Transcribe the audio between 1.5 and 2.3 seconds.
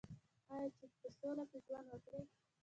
کې ژوند وکړي؟